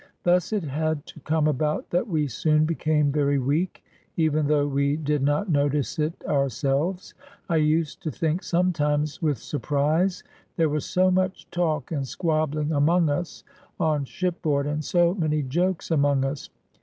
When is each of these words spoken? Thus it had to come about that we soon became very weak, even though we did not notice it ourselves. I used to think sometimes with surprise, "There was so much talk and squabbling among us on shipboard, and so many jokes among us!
Thus 0.23 0.51
it 0.51 0.63
had 0.63 1.05
to 1.05 1.19
come 1.19 1.47
about 1.47 1.91
that 1.91 2.07
we 2.07 2.25
soon 2.25 2.65
became 2.65 3.11
very 3.11 3.37
weak, 3.37 3.83
even 4.17 4.47
though 4.47 4.65
we 4.67 4.97
did 4.97 5.21
not 5.21 5.47
notice 5.51 5.99
it 5.99 6.15
ourselves. 6.27 7.13
I 7.47 7.57
used 7.57 8.01
to 8.01 8.09
think 8.11 8.41
sometimes 8.41 9.21
with 9.21 9.37
surprise, 9.37 10.23
"There 10.55 10.69
was 10.69 10.85
so 10.87 11.11
much 11.11 11.47
talk 11.51 11.91
and 11.91 12.07
squabbling 12.07 12.71
among 12.71 13.09
us 13.09 13.43
on 13.79 14.05
shipboard, 14.05 14.65
and 14.65 14.83
so 14.83 15.13
many 15.13 15.43
jokes 15.43 15.91
among 15.91 16.25
us! 16.25 16.49